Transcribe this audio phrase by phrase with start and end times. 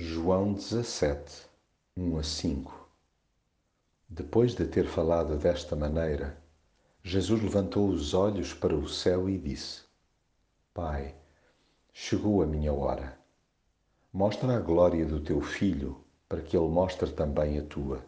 [0.00, 1.48] João 17,
[1.96, 2.88] 1 a 5
[4.08, 6.40] Depois de ter falado desta maneira,
[7.02, 9.82] Jesus levantou os olhos para o céu e disse:
[10.72, 11.16] Pai,
[11.92, 13.18] chegou a minha hora.
[14.12, 18.06] Mostra a glória do teu filho, para que ele mostre também a tua.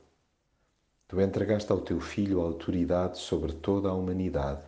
[1.09, 4.63] Tu entregaste ao teu filho a autoridade sobre toda a humanidade,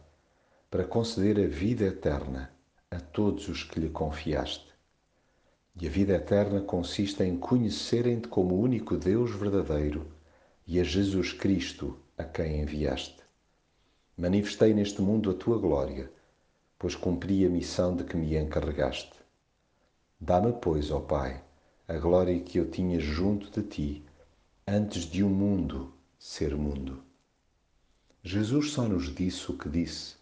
[0.69, 2.53] para conceder a vida eterna
[2.91, 4.72] a todos os que lhe confiaste.
[5.81, 10.07] E a vida eterna consiste em conhecerem-te como o único Deus verdadeiro
[10.67, 13.23] e a Jesus Cristo a quem enviaste.
[14.17, 16.13] Manifestei neste mundo a tua glória,
[16.79, 19.15] pois cumpri a missão de que me encarregaste.
[20.21, 21.43] Dá-me, pois, ó Pai,
[21.89, 24.05] a glória que eu tinha junto de ti,
[24.69, 27.03] antes de o um mundo ser mundo.
[28.23, 30.15] Jesus só nos disse o que disse,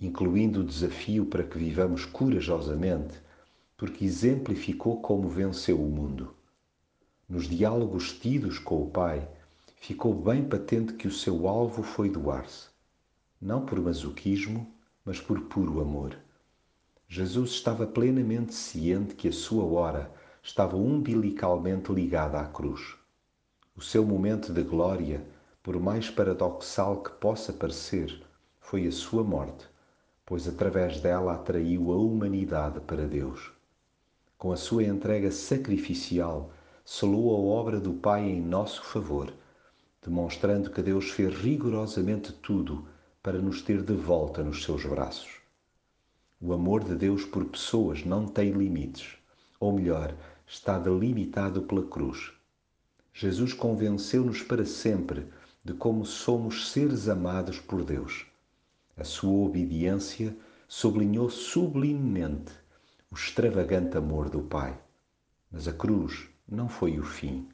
[0.00, 3.25] incluindo o desafio para que vivamos corajosamente
[3.76, 6.34] porque exemplificou como venceu o mundo.
[7.28, 9.28] Nos diálogos tidos com o Pai,
[9.76, 12.68] ficou bem patente que o seu alvo foi doar-se,
[13.40, 14.66] não por masoquismo,
[15.04, 16.16] mas por puro amor.
[17.06, 20.10] Jesus estava plenamente ciente que a sua hora
[20.42, 22.96] estava umbilicalmente ligada à cruz.
[23.76, 25.22] O seu momento de glória,
[25.62, 28.22] por mais paradoxal que possa parecer,
[28.58, 29.66] foi a sua morte,
[30.24, 33.55] pois através dela atraiu a humanidade para Deus
[34.38, 36.52] com a sua entrega sacrificial,
[36.84, 39.32] selou a obra do Pai em nosso favor,
[40.04, 42.86] demonstrando que Deus fez rigorosamente tudo
[43.22, 45.40] para nos ter de volta nos seus braços.
[46.40, 49.16] O amor de Deus por pessoas não tem limites,
[49.58, 50.14] ou melhor,
[50.46, 52.30] está delimitado pela cruz.
[53.12, 55.26] Jesus convenceu-nos para sempre
[55.64, 58.26] de como somos seres amados por Deus.
[58.96, 60.36] A sua obediência
[60.68, 62.52] sublinhou sublimemente
[63.16, 64.78] extravagante amor do Pai.
[65.50, 67.48] Mas a cruz não foi o fim,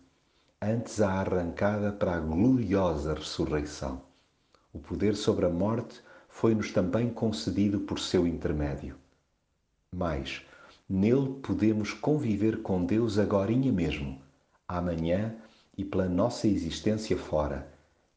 [0.61, 4.03] antes a arrancada para a gloriosa ressurreição.
[4.73, 8.97] O poder sobre a morte foi-nos também concedido por seu intermédio.
[9.95, 10.43] Mas
[10.89, 14.21] nele podemos conviver com Deus agorinha mesmo,
[14.67, 15.35] amanhã
[15.79, 17.73] e pela nossa existência fora,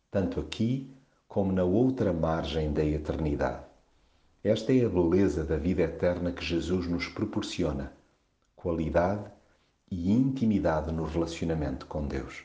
[0.10, 0.90] tanto aqui
[1.28, 3.75] como na outra margem da eternidade.
[4.46, 7.92] Esta é a beleza da vida eterna que Jesus nos proporciona:
[8.56, 9.26] qualidade
[9.90, 12.44] e intimidade no relacionamento com Deus.